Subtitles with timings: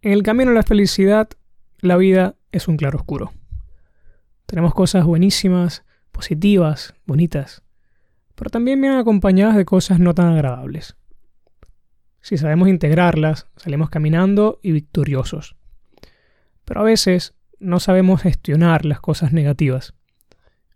[0.00, 1.28] En el camino a la felicidad,
[1.80, 3.32] la vida es un claroscuro.
[4.46, 7.64] Tenemos cosas buenísimas, positivas, bonitas,
[8.36, 10.96] pero también vienen acompañadas de cosas no tan agradables.
[12.20, 15.56] Si sabemos integrarlas, salimos caminando y victoriosos.
[16.64, 19.94] Pero a veces no sabemos gestionar las cosas negativas.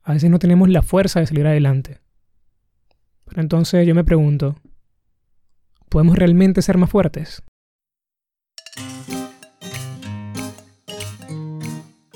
[0.02, 2.00] A veces no tenemos la fuerza de salir adelante.
[3.26, 4.56] Pero entonces yo me pregunto,
[5.88, 7.44] ¿podemos realmente ser más fuertes?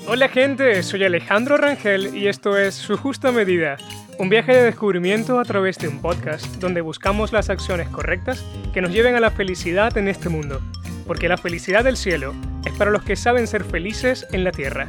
[0.09, 3.75] Hola gente, soy Alejandro Rangel y esto es Su Justa Medida,
[4.17, 8.41] un viaje de descubrimiento a través de un podcast donde buscamos las acciones correctas
[8.73, 10.61] que nos lleven a la felicidad en este mundo,
[11.05, 12.33] porque la felicidad del cielo
[12.65, 14.87] es para los que saben ser felices en la tierra.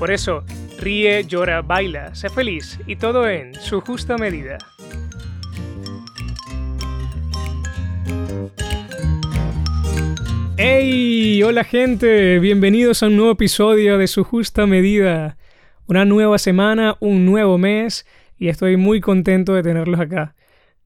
[0.00, 0.42] Por eso,
[0.80, 4.58] ríe, llora, baila, sé feliz y todo en su justa medida.
[10.58, 11.42] ¡Hey!
[11.42, 15.36] Hola gente, bienvenidos a un nuevo episodio de Su Justa Medida.
[15.86, 18.06] Una nueva semana, un nuevo mes
[18.38, 20.34] y estoy muy contento de tenerlos acá.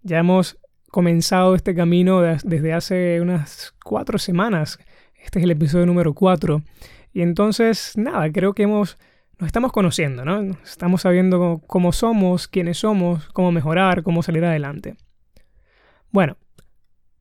[0.02, 0.58] Ya hemos
[0.90, 4.80] comenzado este camino desde hace unas cuatro semanas.
[5.14, 6.62] Este es el episodio número cuatro.
[7.12, 8.98] Y entonces, nada, creo que hemos,
[9.38, 10.58] nos estamos conociendo, ¿no?
[10.64, 14.96] Estamos sabiendo cómo somos, quiénes somos, cómo mejorar, cómo salir adelante.
[16.10, 16.36] Bueno,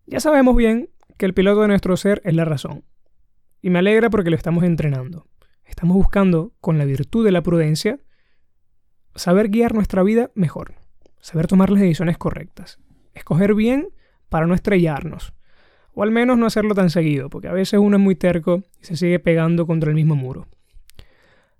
[0.07, 0.89] ya sabemos bien
[1.19, 2.85] que el piloto de nuestro ser es la razón.
[3.61, 5.27] Y me alegra porque lo estamos entrenando.
[5.65, 7.99] Estamos buscando, con la virtud de la prudencia,
[9.15, 10.75] saber guiar nuestra vida mejor,
[11.19, 12.79] saber tomar las decisiones correctas,
[13.13, 13.89] escoger bien
[14.29, 15.33] para no estrellarnos,
[15.93, 18.85] o al menos no hacerlo tan seguido, porque a veces uno es muy terco y
[18.85, 20.47] se sigue pegando contra el mismo muro.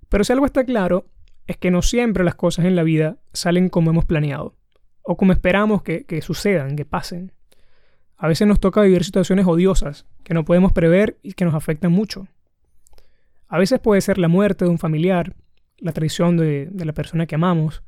[0.08, 1.04] Pero si algo está claro,
[1.46, 4.56] es que no siempre las cosas en la vida salen como hemos planeado,
[5.02, 7.32] o como esperamos que, que sucedan, que pasen.
[8.22, 11.90] A veces nos toca vivir situaciones odiosas que no podemos prever y que nos afectan
[11.90, 12.28] mucho.
[13.48, 15.36] A veces puede ser la muerte de un familiar,
[15.78, 17.82] la traición de, la persona que amamos,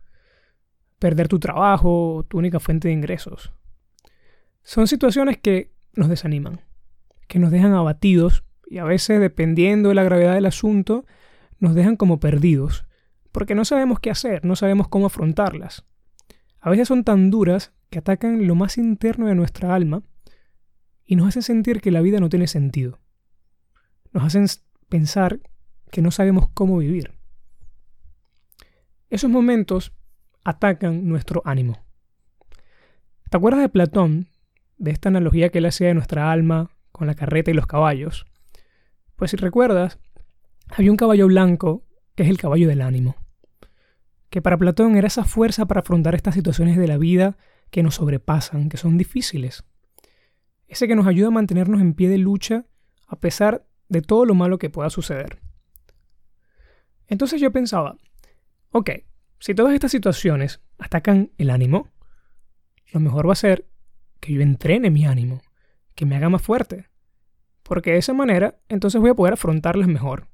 [0.98, 3.52] perder tu trabajo, tu única fuente de ingresos.
[4.62, 6.62] Son situaciones que nos desaniman,
[7.28, 11.04] que nos dejan abatidos y a veces, dependiendo de la gravedad del asunto,
[11.58, 12.86] nos dejan como perdidos,
[13.32, 15.84] porque no sabemos qué hacer, no sabemos cómo afrontarlas.
[16.58, 20.02] A veces son tan duras que atacan lo más interno de nuestra alma
[21.12, 22.98] y nos hacen sentir que la vida no tiene sentido.
[24.12, 24.46] Nos hacen
[24.88, 25.40] pensar
[25.90, 27.12] que no sabemos cómo vivir.
[29.10, 29.92] Esos momentos
[30.42, 31.84] atacan nuestro ánimo.
[33.28, 34.28] ¿Te acuerdas de Platón,
[34.78, 38.24] de esta analogía que él hacía de nuestra alma con la carreta y los caballos?
[39.14, 39.98] Pues si recuerdas,
[40.70, 41.84] había un caballo blanco
[42.14, 43.16] que es el caballo del ánimo,
[44.30, 47.36] que para Platón era esa fuerza para afrontar estas situaciones de la vida
[47.70, 49.66] que nos sobrepasan, que son difíciles
[50.72, 52.64] ese que nos ayuda a mantenernos en pie de lucha
[53.06, 55.38] a pesar de todo lo malo que pueda suceder.
[57.08, 57.98] Entonces yo pensaba,
[58.70, 58.90] ok,
[59.38, 61.90] si todas estas situaciones atacan el ánimo,
[62.90, 63.68] lo mejor va a ser
[64.18, 65.42] que yo entrene mi ánimo,
[65.94, 66.88] que me haga más fuerte,
[67.62, 70.28] porque de esa manera entonces voy a poder afrontarlas mejor.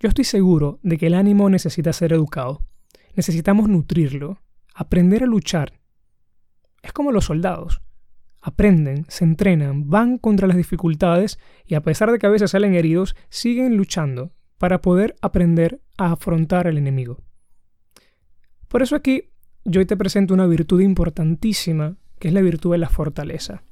[0.00, 2.66] Yo estoy seguro de que el ánimo necesita ser educado,
[3.14, 4.40] necesitamos nutrirlo,
[4.74, 5.74] aprender a luchar.
[6.82, 7.83] Es como los soldados
[8.44, 12.74] aprenden, se entrenan, van contra las dificultades y a pesar de que a veces salen
[12.74, 17.22] heridos, siguen luchando para poder aprender a afrontar al enemigo.
[18.68, 19.30] Por eso aquí
[19.64, 23.64] yo hoy te presento una virtud importantísima, que es la virtud de la fortaleza.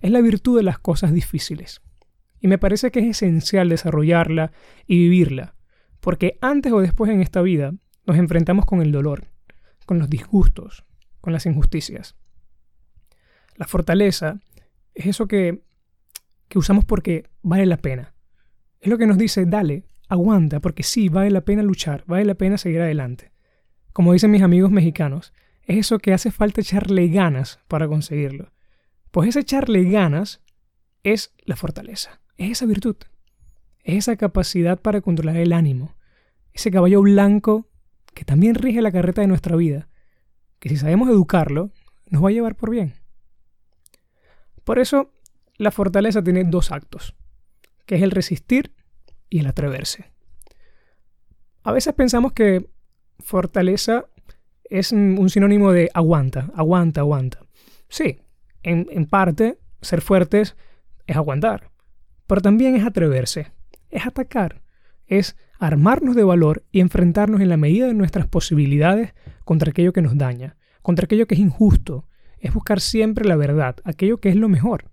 [0.00, 1.82] Es la virtud de las cosas difíciles.
[2.38, 4.52] Y me parece que es esencial desarrollarla
[4.86, 5.56] y vivirla,
[5.98, 7.74] porque antes o después en esta vida
[8.06, 9.24] nos enfrentamos con el dolor,
[9.84, 10.84] con los disgustos,
[11.20, 12.14] con las injusticias.
[13.56, 14.40] La fortaleza
[14.94, 15.62] es eso que,
[16.48, 18.14] que usamos porque vale la pena.
[18.80, 22.34] Es lo que nos dice, dale, aguanta, porque sí, vale la pena luchar, vale la
[22.34, 23.32] pena seguir adelante.
[23.92, 25.32] Como dicen mis amigos mexicanos,
[25.64, 28.52] es eso que hace falta echarle ganas para conseguirlo.
[29.10, 30.40] Pues ese echarle ganas
[31.02, 32.96] es la fortaleza, es esa virtud,
[33.84, 35.94] es esa capacidad para controlar el ánimo,
[36.52, 37.68] ese caballo blanco
[38.14, 39.88] que también rige la carreta de nuestra vida,
[40.58, 41.70] que si sabemos educarlo,
[42.08, 42.94] nos va a llevar por bien.
[44.64, 45.12] Por eso,
[45.56, 47.14] la fortaleza tiene dos actos,
[47.86, 48.72] que es el resistir
[49.28, 50.12] y el atreverse.
[51.62, 52.68] A veces pensamos que
[53.18, 54.06] fortaleza
[54.64, 57.40] es un sinónimo de aguanta, aguanta, aguanta.
[57.88, 58.20] Sí,
[58.62, 60.56] en, en parte, ser fuertes
[61.06, 61.70] es aguantar,
[62.26, 63.52] pero también es atreverse,
[63.90, 64.62] es atacar,
[65.06, 69.14] es armarnos de valor y enfrentarnos en la medida de nuestras posibilidades
[69.44, 72.08] contra aquello que nos daña, contra aquello que es injusto,
[72.42, 74.90] es buscar siempre la verdad, aquello que es lo mejor.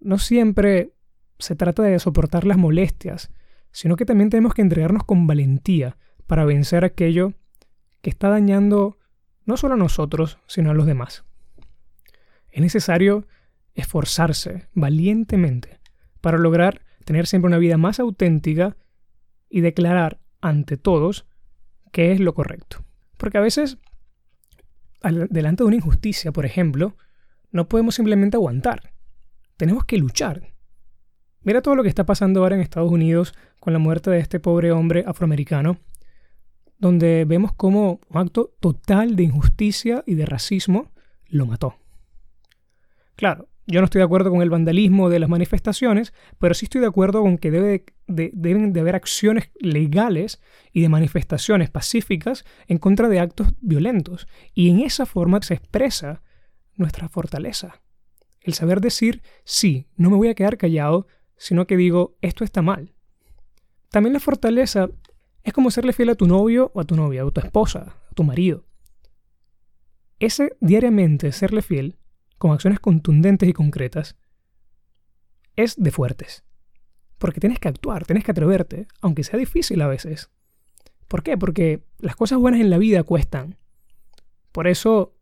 [0.00, 0.92] No siempre
[1.38, 3.30] se trata de soportar las molestias,
[3.70, 5.96] sino que también tenemos que entregarnos con valentía
[6.26, 7.32] para vencer aquello
[8.02, 8.98] que está dañando
[9.44, 11.24] no solo a nosotros, sino a los demás.
[12.50, 13.28] Es necesario
[13.74, 15.78] esforzarse valientemente
[16.20, 18.76] para lograr tener siempre una vida más auténtica
[19.48, 21.24] y declarar ante todos
[21.92, 22.84] qué es lo correcto.
[23.16, 23.78] Porque a veces,
[25.00, 26.96] delante de una injusticia, por ejemplo,
[27.50, 28.92] no podemos simplemente aguantar.
[29.56, 30.52] Tenemos que luchar.
[31.42, 34.40] Mira todo lo que está pasando ahora en Estados Unidos con la muerte de este
[34.40, 35.78] pobre hombre afroamericano,
[36.78, 40.92] donde vemos cómo un acto total de injusticia y de racismo
[41.26, 41.76] lo mató.
[43.16, 46.80] Claro, yo no estoy de acuerdo con el vandalismo de las manifestaciones, pero sí estoy
[46.80, 50.40] de acuerdo con que debe deben de haber acciones legales
[50.72, 54.26] y de manifestaciones pacíficas en contra de actos violentos.
[54.54, 56.22] Y en esa forma se expresa
[56.76, 57.82] nuestra fortaleza.
[58.40, 61.06] El saber decir, sí, no me voy a quedar callado,
[61.36, 62.94] sino que digo, esto está mal.
[63.90, 64.88] También la fortaleza
[65.44, 68.14] es como serle fiel a tu novio o a tu novia, a tu esposa, a
[68.14, 68.64] tu marido.
[70.18, 71.98] Ese diariamente serle fiel,
[72.38, 74.16] con acciones contundentes y concretas,
[75.56, 76.44] es de fuertes.
[77.18, 80.30] Porque tienes que actuar, tienes que atreverte, aunque sea difícil a veces.
[81.08, 81.36] ¿Por qué?
[81.36, 83.56] Porque las cosas buenas en la vida cuestan.
[84.52, 85.14] Por eso,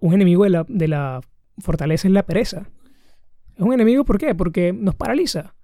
[0.00, 1.20] un enemigo de la,
[1.58, 2.68] fortaleza es la pereza.
[3.54, 4.34] Es un enemigo, ¿por qué?
[4.34, 5.54] Porque nos paraliza.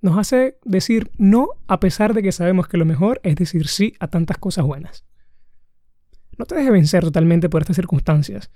[0.00, 3.94] Nos hace decir no a pesar de que sabemos que lo mejor es decir sí
[3.98, 5.04] a tantas cosas buenas.
[6.36, 8.50] No te dejes vencer totalmente por estas circunstancias.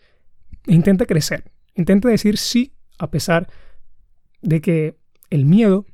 [0.66, 1.52] Intenta crecer.
[1.76, 3.49] Intenta decir sí a pesar
[4.43, 4.96] de que
[5.31, 5.84] el miedo,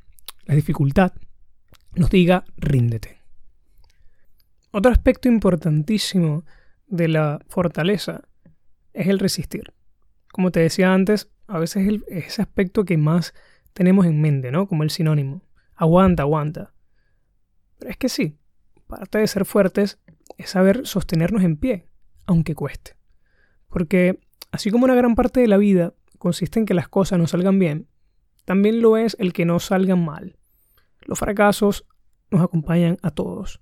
[0.47, 1.13] la dificultad,
[1.95, 3.21] nos diga ríndete.
[4.71, 6.45] Otro aspecto importantísimo
[6.87, 8.23] de la fortaleza
[8.95, 9.75] es el resistir.
[10.33, 13.35] Como te decía antes, a veces es ese aspecto que más
[13.75, 14.67] tenemos en mente, ¿no?
[14.67, 15.43] Como el sinónimo.
[15.75, 16.73] Aguanta, aguanta.
[17.79, 18.39] Pero es que sí,
[18.87, 19.99] parte de ser fuertes
[20.39, 21.89] es saber sostenernos en pie,
[22.27, 22.97] aunque cueste.
[23.69, 24.21] Porque
[24.53, 27.59] así como una gran parte de la vida consiste en que las cosas no salgan
[27.59, 27.89] bien,
[28.45, 30.37] también lo es el que no salgan mal.
[31.01, 31.87] Los fracasos
[32.31, 33.61] nos acompañan a todos.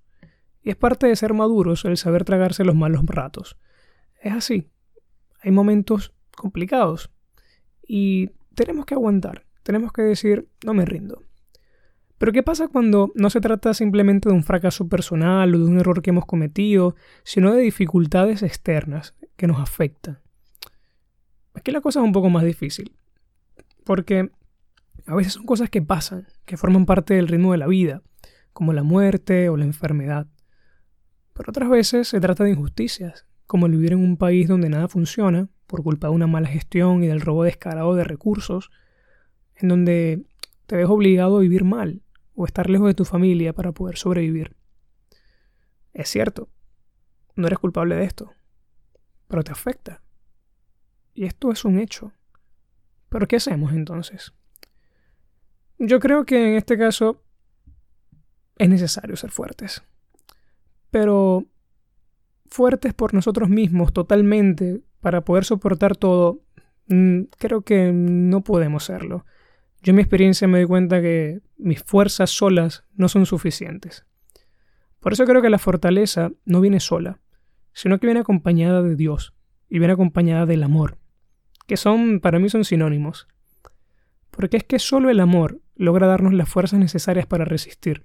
[0.62, 3.56] Y es parte de ser maduros el saber tragarse los malos ratos.
[4.20, 4.68] Es así.
[5.42, 7.10] Hay momentos complicados.
[7.86, 9.46] Y tenemos que aguantar.
[9.62, 11.22] Tenemos que decir, no me rindo.
[12.18, 15.78] Pero ¿qué pasa cuando no se trata simplemente de un fracaso personal o de un
[15.78, 16.94] error que hemos cometido,
[17.24, 20.18] sino de dificultades externas que nos afectan?
[21.54, 22.92] Aquí la cosa es un poco más difícil.
[23.84, 24.30] Porque
[25.06, 28.02] a veces son cosas que pasan, que forman parte del ritmo de la vida,
[28.52, 30.26] como la muerte o la enfermedad.
[31.34, 34.88] Pero otras veces se trata de injusticias, como el vivir en un país donde nada
[34.88, 38.70] funciona por culpa de una mala gestión y del robo descarado de recursos,
[39.56, 40.24] en donde
[40.66, 42.02] te ves obligado a vivir mal
[42.34, 44.56] o estar lejos de tu familia para poder sobrevivir.
[45.92, 46.48] Es cierto,
[47.36, 48.32] no eres culpable de esto,
[49.28, 50.02] pero te afecta.
[51.14, 52.12] Y esto es un hecho.
[53.08, 54.32] ¿Pero qué hacemos entonces?
[55.78, 57.22] Yo creo que en este caso
[58.56, 59.82] es necesario ser fuertes.
[60.90, 61.46] Pero
[62.48, 66.42] fuertes por nosotros mismos totalmente para poder soportar todo,
[66.88, 69.24] mm, creo que no podemos serlo.
[69.82, 74.04] Yo en mi experiencia me doy cuenta que mis fuerzas solas no son suficientes.
[75.00, 77.18] Por eso creo que la fortaleza no viene sola,
[77.72, 79.32] sino que viene acompañada de Dios
[79.70, 80.98] y viene acompañada del amor,
[81.66, 83.28] que son para mí son sinónimos.
[84.30, 88.04] Porque es que solo el amor logra darnos las fuerzas necesarias para resistir.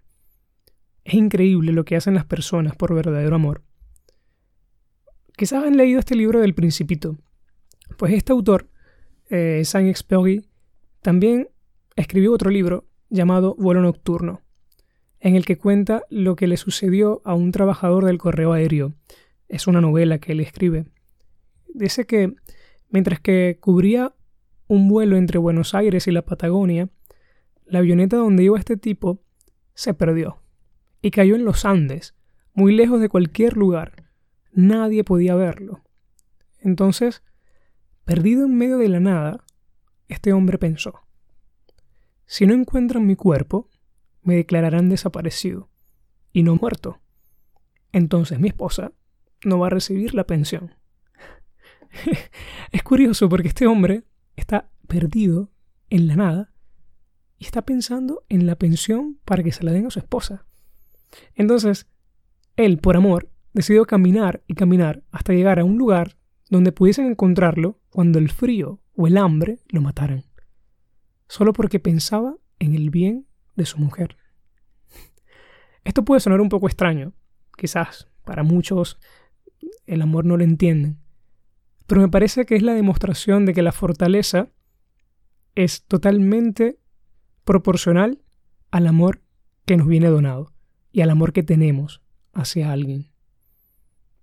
[1.04, 3.64] Es increíble lo que hacen las personas por verdadero amor.
[5.36, 7.18] Quizás han leído este libro del Principito,
[7.98, 8.70] pues este autor,
[9.30, 10.48] eh, Saint-Exupéry,
[11.02, 11.50] también
[11.96, 14.42] escribió otro libro llamado Vuelo Nocturno,
[15.20, 18.94] en el que cuenta lo que le sucedió a un trabajador del correo aéreo.
[19.48, 20.86] Es una novela que él escribe.
[21.76, 22.34] Dice que
[22.88, 24.16] mientras que cubría
[24.68, 26.90] un vuelo entre Buenos Aires y la Patagonia,
[27.66, 29.22] la avioneta donde iba este tipo
[29.74, 30.42] se perdió
[31.02, 32.16] y cayó en los Andes,
[32.54, 34.06] muy lejos de cualquier lugar,
[34.54, 35.84] Nadie podía verlo.
[36.62, 37.24] Entonces,
[38.06, 39.44] perdido en medio de la nada,
[40.08, 41.02] este hombre pensó,
[42.26, 43.70] si no encuentran mi cuerpo,
[44.22, 45.70] me declararán desaparecido
[46.32, 47.02] y no muerto.
[47.92, 48.94] Entonces mi esposa
[49.44, 50.76] no va a recibir la pensión.
[52.72, 54.04] es curioso porque este hombre
[54.36, 55.52] está perdido
[55.90, 56.54] en la nada
[57.38, 60.46] y está pensando en la pensión para que se la den a su esposa.
[61.36, 61.88] Entonces,
[62.56, 66.18] él, por amor, decidió caminar y caminar hasta llegar a un lugar
[66.50, 70.26] donde pudiesen encontrarlo cuando el frío o el hambre lo mataran,
[71.28, 74.18] solo porque pensaba en el bien de su mujer.
[75.84, 77.14] Esto puede sonar un poco extraño,
[77.58, 79.00] quizás para muchos
[79.86, 81.00] el amor no lo entienden,
[81.88, 84.50] pero me parece que es la demostración de que la fortaleza
[85.56, 86.80] es totalmente
[87.44, 88.24] proporcional
[88.72, 89.22] al amor
[89.66, 90.54] que nos viene donado
[90.92, 92.02] y al amor que tenemos
[92.34, 93.12] hacia alguien.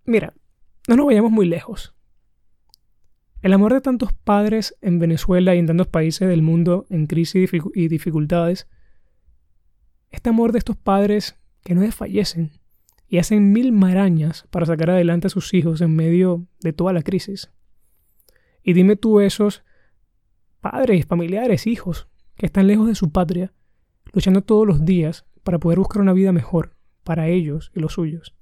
[0.05, 0.35] Mira,
[0.89, 1.95] no nos vayamos muy lejos.
[3.41, 7.51] El amor de tantos padres en Venezuela y en tantos países del mundo en crisis
[7.75, 8.69] y dificultades,
[10.11, 12.62] este amor de estos padres que no desfallecen
[13.13, 17.03] y hacen mil marañas para sacar adelante a sus hijos en medio de toda la
[17.03, 17.51] crisis.
[18.63, 19.65] Y dime tú esos
[20.63, 23.53] padres, familiares, hijos, que están lejos de su patria,
[24.15, 28.35] luchando todos los días para poder buscar una vida mejor para ellos y los suyos.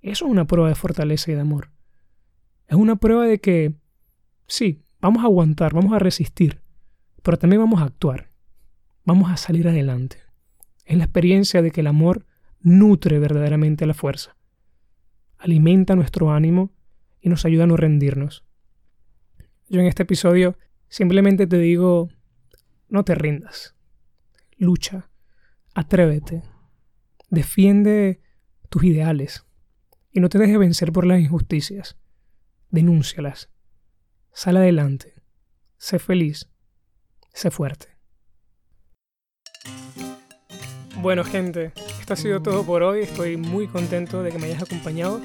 [0.00, 1.70] Eso es una prueba de fortaleza y de amor.
[2.66, 3.76] Es una prueba de que,
[4.48, 6.62] sí, vamos a aguantar, vamos a resistir,
[7.22, 8.28] pero también vamos a actuar.
[9.04, 10.16] Vamos a salir adelante.
[10.84, 12.26] Es la experiencia de que el amor
[12.64, 14.36] nutre verdaderamente la fuerza,
[15.36, 16.72] alimenta nuestro ánimo
[17.20, 18.42] y nos ayuda a no rendirnos.
[19.68, 20.56] Yo en este episodio
[20.88, 22.08] simplemente te digo,
[22.88, 23.76] no te rindas,
[24.56, 25.10] lucha,
[25.74, 26.42] atrévete,
[27.28, 28.22] defiende
[28.70, 29.44] tus ideales
[30.10, 31.98] y no te dejes vencer por las injusticias,
[32.70, 33.50] denúncialas,
[34.32, 35.14] sal adelante,
[35.76, 36.48] sé feliz,
[37.34, 37.88] sé fuerte.
[41.02, 44.64] Bueno gente, esto ha sido todo por hoy, estoy muy contento de que me hayas
[44.64, 45.22] acompañado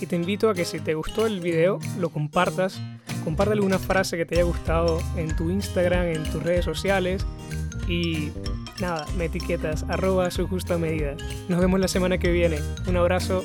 [0.00, 2.80] y te invito a que si te gustó el video lo compartas
[3.24, 7.26] comparte alguna frase que te haya gustado en tu Instagram, en tus redes sociales
[7.88, 8.30] y
[8.80, 10.78] nada, me etiquetas arroba su justa.
[11.48, 12.60] Nos vemos la semana que viene.
[12.86, 13.42] Un abrazo